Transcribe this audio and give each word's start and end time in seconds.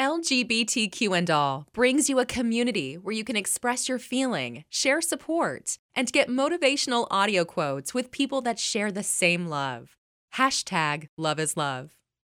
LGBTQ 0.00 1.14
and 1.14 1.30
All 1.30 1.66
brings 1.74 2.08
you 2.08 2.18
a 2.18 2.24
community 2.24 2.94
where 2.94 3.14
you 3.14 3.22
can 3.22 3.36
express 3.36 3.86
your 3.86 3.98
feeling, 3.98 4.64
share 4.70 5.02
support, 5.02 5.76
and 5.94 6.10
get 6.10 6.26
motivational 6.26 7.06
audio 7.10 7.44
quotes 7.44 7.92
with 7.92 8.10
people 8.10 8.40
that 8.40 8.58
share 8.58 8.90
the 8.90 9.02
same 9.02 9.44
love. 9.44 9.98
Hashtag 10.36 11.08
love 11.18 11.38
is 11.38 11.54
love. 11.54 11.90